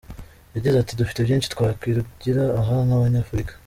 [0.55, 3.53] Yagize ati "Dufite byinshi twakwigira aha nk’Abanyafurika.